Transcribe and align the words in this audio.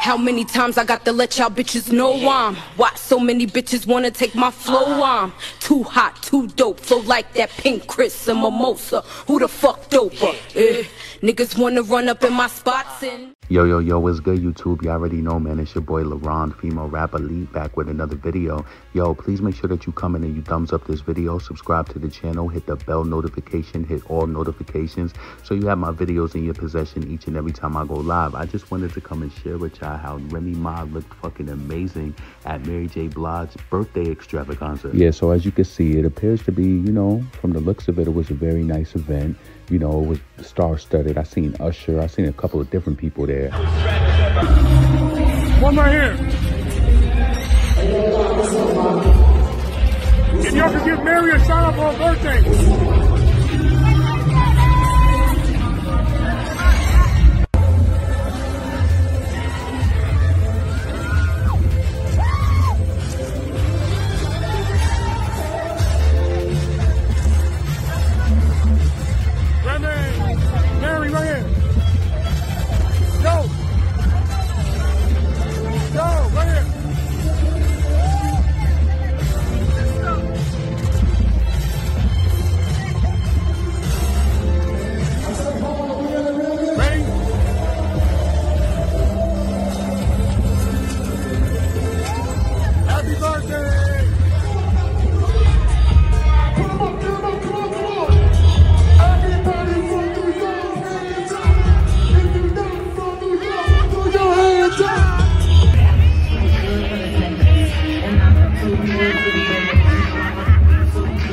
How 0.00 0.16
many 0.16 0.46
times 0.46 0.78
I 0.78 0.84
got 0.84 1.04
to 1.04 1.12
let 1.12 1.36
y'all 1.36 1.50
bitches 1.50 1.92
know 1.92 2.14
I'm? 2.26 2.56
Why 2.76 2.90
so 2.94 3.20
many 3.20 3.46
bitches 3.46 3.86
wanna 3.86 4.10
take 4.10 4.34
my 4.34 4.50
flow? 4.50 5.02
I'm 5.02 5.30
Too 5.60 5.82
hot, 5.82 6.22
too 6.22 6.48
dope, 6.48 6.80
flow 6.80 7.00
like 7.00 7.34
that 7.34 7.50
pink 7.50 7.86
Chris 7.86 8.26
and 8.26 8.40
mimosa. 8.40 9.02
Who 9.26 9.38
the 9.38 9.46
fuck 9.46 9.90
doper? 9.90 10.34
Eh, 10.56 10.84
niggas 11.20 11.58
wanna 11.58 11.82
run 11.82 12.08
up 12.08 12.24
in 12.24 12.32
my 12.32 12.46
spots 12.46 13.02
and 13.02 13.34
Yo, 13.50 13.64
yo, 13.64 13.80
yo, 13.80 13.98
what's 13.98 14.20
good, 14.20 14.38
YouTube? 14.38 14.80
You 14.84 14.90
already 14.90 15.16
know, 15.16 15.40
man. 15.40 15.58
It's 15.58 15.74
your 15.74 15.82
boy, 15.82 16.04
LaRon, 16.04 16.56
female 16.60 16.86
rap 16.86 17.14
elite, 17.14 17.52
back 17.52 17.76
with 17.76 17.88
another 17.88 18.14
video. 18.14 18.64
Yo, 18.92 19.12
please 19.12 19.42
make 19.42 19.56
sure 19.56 19.66
that 19.66 19.86
you 19.86 19.92
come 19.92 20.14
in 20.14 20.22
and 20.22 20.36
you 20.36 20.42
thumbs 20.42 20.72
up 20.72 20.86
this 20.86 21.00
video, 21.00 21.40
subscribe 21.40 21.88
to 21.88 21.98
the 21.98 22.08
channel, 22.08 22.46
hit 22.46 22.66
the 22.66 22.76
bell 22.76 23.02
notification, 23.02 23.82
hit 23.82 24.08
all 24.08 24.28
notifications, 24.28 25.12
so 25.42 25.52
you 25.54 25.66
have 25.66 25.78
my 25.78 25.90
videos 25.90 26.36
in 26.36 26.44
your 26.44 26.54
possession 26.54 27.10
each 27.10 27.26
and 27.26 27.36
every 27.36 27.50
time 27.50 27.76
I 27.76 27.84
go 27.84 27.94
live. 27.94 28.36
I 28.36 28.46
just 28.46 28.70
wanted 28.70 28.92
to 28.92 29.00
come 29.00 29.20
and 29.20 29.32
share 29.32 29.58
with 29.58 29.80
y'all 29.80 29.96
how 29.96 30.18
Remy 30.28 30.52
Ma 30.52 30.84
looked 30.84 31.12
fucking 31.14 31.48
amazing 31.48 32.14
at 32.44 32.64
Mary 32.66 32.86
J. 32.86 33.08
Blige's 33.08 33.56
birthday 33.68 34.12
extravaganza. 34.12 34.92
Yeah, 34.94 35.10
so 35.10 35.32
as 35.32 35.44
you 35.44 35.50
can 35.50 35.64
see, 35.64 35.98
it 35.98 36.04
appears 36.04 36.40
to 36.44 36.52
be, 36.52 36.62
you 36.62 36.92
know, 36.92 37.20
from 37.40 37.52
the 37.52 37.60
looks 37.60 37.88
of 37.88 37.98
it, 37.98 38.06
it 38.06 38.14
was 38.14 38.30
a 38.30 38.34
very 38.34 38.62
nice 38.62 38.94
event 38.94 39.36
you 39.70 39.78
know, 39.78 40.02
it 40.02 40.06
was 40.06 40.18
star 40.42 40.78
studded. 40.78 41.16
I 41.16 41.22
seen 41.22 41.56
Usher, 41.60 42.00
I 42.00 42.06
seen 42.06 42.26
a 42.26 42.32
couple 42.32 42.60
of 42.60 42.70
different 42.70 42.98
people 42.98 43.26
there. 43.26 43.50
One 45.60 45.76
right 45.76 45.92
here. 45.92 46.16
And 50.46 50.56
y'all 50.56 50.70
can 50.70 50.84
give 50.86 51.04
Mary 51.04 51.32
a 51.32 51.38
shout 51.44 51.74
out 51.74 51.74
for 51.74 51.92
her 51.92 52.14
birthday. 52.14 53.09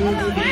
Thank. 0.08 0.47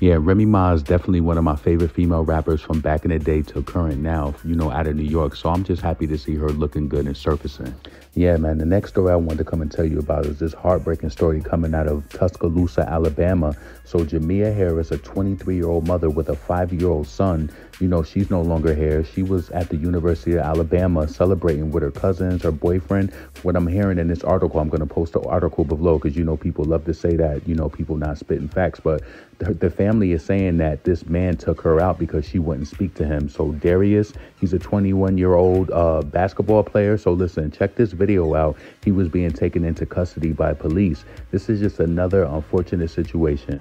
Yeah, 0.00 0.16
Remy 0.18 0.46
Ma 0.46 0.72
is 0.72 0.82
definitely 0.82 1.20
one 1.20 1.36
of 1.36 1.44
my 1.44 1.56
favorite 1.56 1.90
female 1.90 2.24
rappers 2.24 2.62
from 2.62 2.80
back 2.80 3.04
in 3.04 3.10
the 3.10 3.18
day 3.18 3.42
to 3.42 3.62
current 3.62 3.98
now, 3.98 4.34
you 4.46 4.54
know, 4.54 4.70
out 4.70 4.86
of 4.86 4.96
New 4.96 5.02
York. 5.02 5.36
So 5.36 5.50
I'm 5.50 5.62
just 5.62 5.82
happy 5.82 6.06
to 6.06 6.16
see 6.16 6.34
her 6.36 6.48
looking 6.48 6.88
good 6.88 7.04
and 7.04 7.14
surfacing. 7.14 7.74
Yeah, 8.14 8.38
man, 8.38 8.56
the 8.56 8.64
next 8.64 8.90
story 8.90 9.12
I 9.12 9.16
wanted 9.16 9.38
to 9.38 9.44
come 9.44 9.60
and 9.60 9.70
tell 9.70 9.84
you 9.84 9.98
about 9.98 10.24
is 10.24 10.38
this 10.38 10.54
heartbreaking 10.54 11.10
story 11.10 11.42
coming 11.42 11.74
out 11.74 11.86
of 11.86 12.08
Tuscaloosa, 12.08 12.88
Alabama. 12.88 13.54
So 13.84 13.98
Jamea 13.98 14.56
Harris, 14.56 14.90
a 14.90 14.96
23-year-old 14.96 15.86
mother 15.86 16.08
with 16.08 16.30
a 16.30 16.34
five-year-old 16.34 17.06
son, 17.06 17.50
you 17.80 17.88
know, 17.88 18.02
she's 18.02 18.30
no 18.30 18.42
longer 18.42 18.74
here. 18.74 19.04
She 19.04 19.22
was 19.22 19.50
at 19.50 19.70
the 19.70 19.76
University 19.76 20.34
of 20.34 20.40
Alabama 20.40 21.08
celebrating 21.08 21.70
with 21.70 21.82
her 21.82 21.90
cousins, 21.90 22.42
her 22.42 22.52
boyfriend. 22.52 23.12
What 23.42 23.56
I'm 23.56 23.66
hearing 23.66 23.98
in 23.98 24.08
this 24.08 24.22
article, 24.22 24.60
I'm 24.60 24.68
going 24.68 24.86
to 24.86 24.86
post 24.86 25.14
the 25.14 25.22
article 25.22 25.64
below 25.64 25.98
because, 25.98 26.16
you 26.16 26.24
know, 26.24 26.36
people 26.36 26.64
love 26.64 26.84
to 26.84 26.94
say 26.94 27.16
that, 27.16 27.48
you 27.48 27.54
know, 27.54 27.70
people 27.70 27.96
not 27.96 28.18
spitting 28.18 28.48
facts. 28.48 28.80
But 28.80 29.02
the, 29.38 29.54
the 29.54 29.70
family 29.70 30.12
is 30.12 30.22
saying 30.22 30.58
that 30.58 30.84
this 30.84 31.06
man 31.06 31.36
took 31.36 31.62
her 31.62 31.80
out 31.80 31.98
because 31.98 32.26
she 32.26 32.38
wouldn't 32.38 32.68
speak 32.68 32.94
to 32.96 33.06
him. 33.06 33.28
So 33.28 33.52
Darius, 33.52 34.12
he's 34.38 34.52
a 34.52 34.58
21 34.58 35.16
year 35.16 35.34
old 35.34 35.70
uh, 35.70 36.02
basketball 36.02 36.62
player. 36.62 36.98
So 36.98 37.12
listen, 37.12 37.50
check 37.50 37.76
this 37.76 37.92
video 37.92 38.34
out. 38.34 38.58
He 38.84 38.92
was 38.92 39.08
being 39.08 39.32
taken 39.32 39.64
into 39.64 39.86
custody 39.86 40.32
by 40.32 40.52
police. 40.52 41.04
This 41.30 41.48
is 41.48 41.60
just 41.60 41.80
another 41.80 42.24
unfortunate 42.24 42.90
situation. 42.90 43.60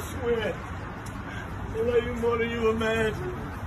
Swear. 0.00 0.54
I 1.72 1.80
love 1.82 2.04
you 2.04 2.14
more 2.14 2.38
than 2.38 2.50
you 2.50 2.70
imagine. 2.70 3.59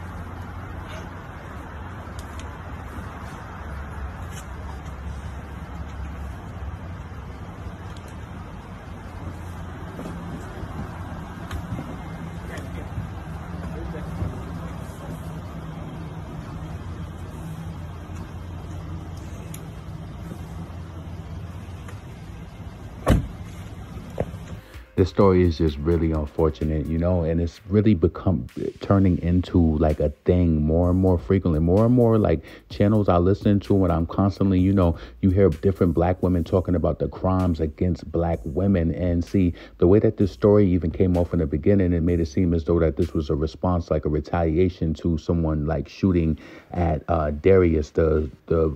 This 25.03 25.09
story 25.09 25.44
is 25.44 25.58
just 25.58 25.78
really 25.80 26.14
unfortunate, 26.14 26.86
you 26.86 26.97
know, 26.97 27.24
and 27.24 27.41
it's 27.41 27.59
really 27.68 27.94
become 27.94 28.47
turning 28.80 29.22
into 29.22 29.59
like 29.78 30.00
a 30.00 30.08
thing 30.24 30.62
more 30.62 30.90
and 30.90 30.97
more 30.97 31.19
frequently, 31.19 31.59
more 31.59 31.86
and 31.86 31.94
more 31.94 32.18
like 32.18 32.41
channels 32.69 33.09
I 33.09 33.18
listen 33.18 33.59
to, 33.59 33.84
and 33.84 33.92
I'm 33.92 34.06
constantly, 34.06 34.62
you 34.62 34.72
know, 34.72 34.97
you 35.19 35.30
hear 35.30 35.50
different 35.50 35.94
black 35.94 36.24
women 36.24 36.46
talking 36.46 36.74
about 36.74 37.00
the 37.00 37.09
crimes 37.09 37.59
against 37.59 38.09
black 38.13 38.40
women, 38.46 38.96
and 38.96 39.25
see 39.25 39.53
the 39.80 39.88
way 39.88 40.00
that 40.00 40.16
this 40.16 40.31
story 40.31 40.72
even 40.72 40.90
came 40.90 41.18
off 41.18 41.34
in 41.34 41.40
the 41.40 41.47
beginning, 41.47 41.92
it 41.92 42.02
made 42.02 42.22
it 42.22 42.28
seem 42.28 42.53
as 42.53 42.63
though 42.63 42.80
that 42.80 42.96
this 42.96 43.13
was 43.13 43.30
a 43.30 43.36
response, 43.36 43.92
like 43.92 44.06
a 44.06 44.09
retaliation 44.09 44.94
to 44.94 45.18
someone 45.18 45.66
like 45.66 45.90
shooting 45.90 46.40
at 46.72 47.03
uh, 47.09 47.30
Darius, 47.30 47.90
the 47.90 48.31
the 48.46 48.74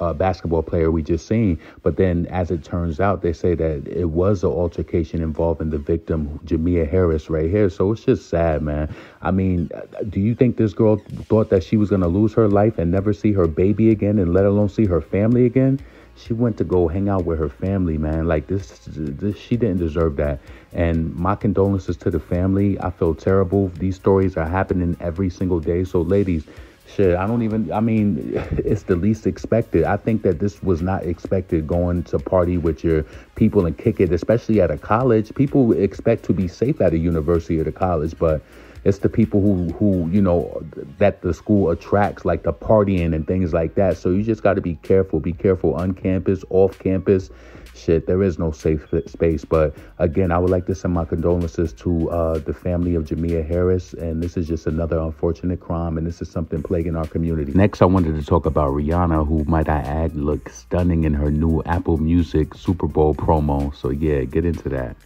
uh, 0.00 0.12
basketball 0.12 0.62
player 0.62 0.90
we 0.90 1.02
just 1.02 1.26
seen. 1.26 1.58
But 1.82 1.96
then, 1.96 2.26
as 2.26 2.50
it 2.50 2.64
turns 2.64 3.00
out, 3.00 3.22
they 3.22 3.32
say 3.32 3.54
that 3.54 3.86
it 3.88 4.10
was 4.10 4.42
an 4.44 4.50
altercation 4.50 5.22
involving 5.22 5.70
the 5.70 5.78
victim, 5.78 6.38
Jamea 6.44 6.88
Harris, 6.88 7.30
right 7.30 7.50
here. 7.50 7.68
So 7.70 7.92
it's 7.92 8.04
just 8.04 8.28
sad, 8.28 8.62
man. 8.62 8.94
I 9.22 9.30
mean, 9.30 9.70
do 10.08 10.20
you 10.20 10.34
think 10.34 10.56
this 10.56 10.72
girl 10.74 10.96
thought 11.28 11.50
that 11.50 11.62
she 11.62 11.76
was 11.76 11.88
going 11.90 12.02
to 12.02 12.08
lose 12.08 12.34
her 12.34 12.48
life 12.48 12.78
and 12.78 12.90
never 12.90 13.12
see 13.12 13.32
her 13.32 13.46
baby 13.46 13.90
again, 13.90 14.18
and 14.18 14.32
let 14.32 14.44
alone 14.44 14.68
see 14.68 14.86
her 14.86 15.00
family 15.00 15.46
again? 15.46 15.80
She 16.16 16.32
went 16.32 16.56
to 16.58 16.64
go 16.64 16.86
hang 16.86 17.08
out 17.08 17.24
with 17.24 17.38
her 17.40 17.48
family, 17.48 17.98
man. 17.98 18.28
Like 18.28 18.46
this, 18.46 18.80
this 18.86 19.36
she 19.36 19.56
didn't 19.56 19.78
deserve 19.78 20.16
that. 20.16 20.40
And 20.72 21.12
my 21.14 21.34
condolences 21.34 21.96
to 21.98 22.10
the 22.10 22.20
family. 22.20 22.78
I 22.80 22.90
feel 22.90 23.14
terrible. 23.14 23.68
These 23.78 23.96
stories 23.96 24.36
are 24.36 24.46
happening 24.46 24.96
every 25.00 25.28
single 25.28 25.58
day. 25.58 25.82
So, 25.84 26.02
ladies, 26.02 26.46
shit, 26.86 27.16
I 27.16 27.26
don't 27.26 27.42
even, 27.42 27.72
I 27.72 27.80
mean, 27.80 28.32
it's 28.52 28.84
the 28.84 28.96
least 28.96 29.26
expected. 29.26 29.84
I 29.84 29.96
think 29.96 30.22
that 30.22 30.38
this 30.38 30.62
was 30.62 30.82
not 30.82 31.04
expected 31.04 31.66
going 31.66 32.04
to 32.04 32.18
party 32.18 32.58
with 32.58 32.84
your 32.84 33.04
people 33.34 33.66
and 33.66 33.76
kick 33.76 34.00
it, 34.00 34.12
especially 34.12 34.60
at 34.60 34.70
a 34.70 34.78
college. 34.78 35.34
People 35.34 35.72
expect 35.72 36.24
to 36.26 36.32
be 36.32 36.48
safe 36.48 36.80
at 36.80 36.92
a 36.92 36.98
university 36.98 37.60
or 37.60 37.68
a 37.68 37.72
college, 37.72 38.14
but 38.18 38.42
it's 38.84 38.98
the 38.98 39.08
people 39.08 39.40
who, 39.40 39.72
who, 39.72 40.08
you 40.10 40.20
know, 40.20 40.62
that 40.98 41.22
the 41.22 41.32
school 41.32 41.70
attracts, 41.70 42.24
like 42.24 42.42
the 42.42 42.52
partying 42.52 43.14
and 43.14 43.26
things 43.26 43.52
like 43.52 43.74
that. 43.74 43.96
So 43.96 44.10
you 44.10 44.22
just 44.22 44.42
got 44.42 44.54
to 44.54 44.60
be 44.60 44.76
careful. 44.76 45.20
Be 45.20 45.32
careful 45.32 45.74
on 45.74 45.94
campus, 45.94 46.44
off 46.50 46.78
campus 46.78 47.30
shit. 47.74 48.06
There 48.06 48.22
is 48.22 48.38
no 48.38 48.50
safe 48.50 48.86
space. 49.06 49.44
But 49.44 49.76
again, 49.98 50.32
I 50.32 50.38
would 50.38 50.50
like 50.50 50.66
to 50.66 50.74
send 50.74 50.94
my 50.94 51.04
condolences 51.04 51.72
to 51.74 52.10
uh, 52.10 52.38
the 52.38 52.54
family 52.54 52.94
of 52.94 53.04
Jamea 53.04 53.46
Harris. 53.46 53.92
And 53.94 54.22
this 54.22 54.36
is 54.36 54.46
just 54.46 54.66
another 54.66 54.98
unfortunate 54.98 55.60
crime. 55.60 55.98
And 55.98 56.06
this 56.06 56.22
is 56.22 56.30
something 56.30 56.62
plaguing 56.62 56.96
our 56.96 57.06
community. 57.06 57.52
Next, 57.52 57.82
I 57.82 57.86
wanted 57.86 58.16
to 58.16 58.24
talk 58.24 58.46
about 58.46 58.72
Rihanna, 58.72 59.26
who, 59.26 59.44
might 59.44 59.68
I 59.68 59.78
add, 59.78 60.14
looks 60.14 60.58
stunning 60.58 61.04
in 61.04 61.14
her 61.14 61.30
new 61.30 61.62
Apple 61.66 61.98
Music 61.98 62.54
Super 62.54 62.86
Bowl 62.86 63.14
promo. 63.14 63.74
So, 63.74 63.90
yeah, 63.90 64.24
get 64.24 64.44
into 64.44 64.68
that. 64.70 64.96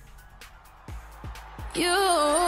You 1.74 2.47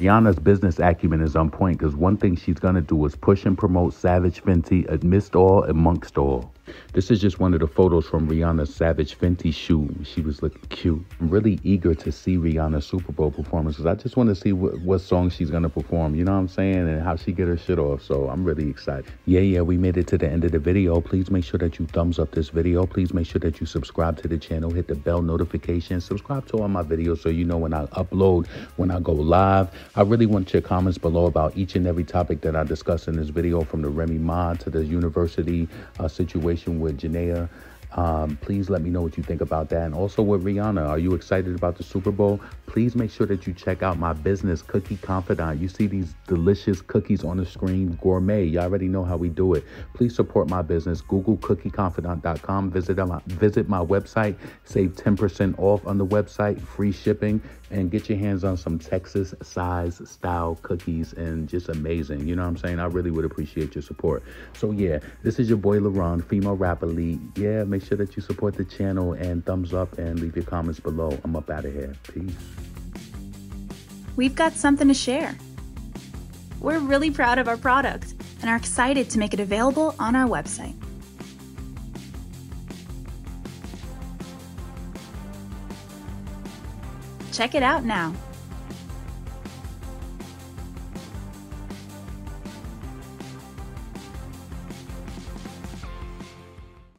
Rihanna's 0.00 0.38
business 0.38 0.78
acumen 0.78 1.20
is 1.20 1.36
on 1.36 1.50
point 1.50 1.78
because 1.78 1.94
one 1.94 2.16
thing 2.16 2.34
she's 2.34 2.58
gonna 2.58 2.80
do 2.80 3.04
is 3.04 3.14
push 3.14 3.44
and 3.44 3.56
promote 3.56 3.92
Savage 3.92 4.42
Fenty 4.42 4.88
amidst 4.90 5.36
all 5.36 5.64
amongst 5.64 6.16
all. 6.16 6.54
This 6.92 7.10
is 7.10 7.20
just 7.20 7.38
one 7.38 7.54
of 7.54 7.60
the 7.60 7.66
photos 7.66 8.06
from 8.06 8.28
Rihanna's 8.28 8.74
Savage 8.74 9.18
Fenty 9.18 9.54
shoe. 9.54 9.88
She 10.04 10.20
was 10.20 10.42
looking 10.42 10.62
cute. 10.68 11.04
I'm 11.20 11.30
really 11.30 11.60
eager 11.62 11.94
to 11.94 12.12
see 12.12 12.36
Rihanna's 12.36 12.86
Super 12.86 13.12
Bowl 13.12 13.30
performance 13.30 13.76
because 13.76 13.86
I 13.86 13.94
just 13.94 14.16
want 14.16 14.28
to 14.28 14.34
see 14.34 14.52
what, 14.52 14.78
what 14.80 15.00
song 15.00 15.30
she's 15.30 15.50
going 15.50 15.62
to 15.62 15.68
perform. 15.68 16.14
You 16.14 16.24
know 16.24 16.32
what 16.32 16.38
I'm 16.38 16.48
saying? 16.48 16.88
And 16.88 17.02
how 17.02 17.16
she 17.16 17.32
get 17.32 17.48
her 17.48 17.56
shit 17.56 17.78
off. 17.78 18.02
So 18.02 18.28
I'm 18.28 18.44
really 18.44 18.68
excited. 18.68 19.06
Yeah, 19.26 19.40
yeah, 19.40 19.60
we 19.60 19.76
made 19.78 19.96
it 19.96 20.06
to 20.08 20.18
the 20.18 20.28
end 20.28 20.44
of 20.44 20.52
the 20.52 20.58
video. 20.58 21.00
Please 21.00 21.30
make 21.30 21.44
sure 21.44 21.58
that 21.58 21.78
you 21.78 21.86
thumbs 21.86 22.18
up 22.18 22.32
this 22.32 22.48
video. 22.48 22.86
Please 22.86 23.14
make 23.14 23.26
sure 23.26 23.40
that 23.40 23.60
you 23.60 23.66
subscribe 23.66 24.20
to 24.22 24.28
the 24.28 24.38
channel. 24.38 24.70
Hit 24.70 24.88
the 24.88 24.94
bell 24.94 25.22
notification. 25.22 26.00
Subscribe 26.00 26.46
to 26.48 26.58
all 26.58 26.68
my 26.68 26.82
videos 26.82 27.22
so 27.22 27.28
you 27.28 27.44
know 27.44 27.58
when 27.58 27.72
I 27.72 27.86
upload, 27.86 28.46
when 28.76 28.90
I 28.90 29.00
go 29.00 29.12
live. 29.12 29.70
I 29.96 30.02
really 30.02 30.26
want 30.26 30.52
your 30.52 30.62
comments 30.62 30.98
below 30.98 31.26
about 31.26 31.56
each 31.56 31.76
and 31.76 31.86
every 31.86 32.04
topic 32.04 32.40
that 32.42 32.56
I 32.56 32.64
discuss 32.64 33.08
in 33.08 33.16
this 33.16 33.28
video 33.28 33.62
from 33.62 33.82
the 33.82 33.88
Remy 33.88 34.18
Ma 34.18 34.54
to 34.54 34.70
the 34.70 34.84
university 34.84 35.68
uh, 35.98 36.08
situation 36.08 36.59
with 36.68 37.00
Jamea 37.00 37.48
um, 37.92 38.36
please 38.40 38.70
let 38.70 38.82
me 38.82 38.90
know 38.90 39.02
what 39.02 39.16
you 39.16 39.22
think 39.22 39.40
about 39.40 39.68
that. 39.70 39.86
And 39.86 39.94
also 39.94 40.22
with 40.22 40.44
Rihanna, 40.44 40.88
are 40.88 40.98
you 40.98 41.14
excited 41.14 41.54
about 41.54 41.76
the 41.76 41.82
Super 41.82 42.10
Bowl? 42.10 42.40
Please 42.66 42.94
make 42.94 43.10
sure 43.10 43.26
that 43.26 43.46
you 43.46 43.52
check 43.52 43.82
out 43.82 43.98
my 43.98 44.12
business, 44.12 44.62
Cookie 44.62 44.96
Confidant. 44.96 45.60
You 45.60 45.68
see 45.68 45.86
these 45.86 46.14
delicious 46.30 46.80
cookies 46.80 47.24
on 47.24 47.38
the 47.38 47.44
screen, 47.44 47.98
gourmet. 48.00 48.44
You 48.44 48.60
already 48.60 48.86
know 48.86 49.02
how 49.02 49.16
we 49.16 49.28
do 49.28 49.54
it. 49.54 49.64
Please 49.94 50.14
support 50.14 50.48
my 50.48 50.62
business. 50.62 51.00
Google 51.00 51.36
cookieconfidant.com. 51.38 52.70
Visit 52.70 52.96
my, 52.98 53.20
visit 53.26 53.68
my 53.68 53.84
website. 53.84 54.36
Save 54.62 54.92
10% 54.92 55.58
off 55.58 55.84
on 55.84 55.98
the 55.98 56.06
website, 56.06 56.60
free 56.60 56.92
shipping, 56.92 57.42
and 57.72 57.90
get 57.90 58.08
your 58.08 58.16
hands 58.16 58.44
on 58.44 58.56
some 58.56 58.78
Texas 58.78 59.34
size 59.42 60.00
style 60.08 60.56
cookies 60.62 61.14
and 61.14 61.48
just 61.48 61.68
amazing. 61.68 62.28
You 62.28 62.36
know 62.36 62.42
what 62.42 62.48
I'm 62.50 62.56
saying? 62.58 62.78
I 62.78 62.86
really 62.86 63.10
would 63.10 63.24
appreciate 63.24 63.74
your 63.74 63.82
support. 63.82 64.22
So 64.52 64.70
yeah, 64.70 65.00
this 65.24 65.40
is 65.40 65.48
your 65.48 65.58
boy 65.58 65.80
LaRon, 65.80 66.24
female 66.24 66.56
rap 66.56 66.84
elite. 66.84 67.18
Yeah, 67.34 67.64
make 67.64 67.84
sure 67.84 67.98
that 67.98 68.14
you 68.14 68.22
support 68.22 68.54
the 68.54 68.64
channel 68.64 69.14
and 69.14 69.44
thumbs 69.44 69.74
up 69.74 69.98
and 69.98 70.20
leave 70.20 70.36
your 70.36 70.44
comments 70.44 70.78
below. 70.78 71.18
I'm 71.24 71.34
up 71.34 71.50
out 71.50 71.64
of 71.64 71.72
here. 71.72 71.92
Peace 72.04 72.36
we've 74.20 74.34
got 74.34 74.52
something 74.52 74.86
to 74.86 74.92
share. 74.92 75.34
We're 76.60 76.78
really 76.78 77.10
proud 77.10 77.38
of 77.38 77.48
our 77.48 77.56
product 77.56 78.14
and 78.40 78.50
are 78.50 78.56
excited 78.56 79.08
to 79.10 79.18
make 79.18 79.32
it 79.32 79.40
available 79.40 79.94
on 79.98 80.14
our 80.14 80.28
website. 80.28 80.74
Check 87.32 87.54
it 87.54 87.62
out 87.62 87.84
now. 87.84 88.14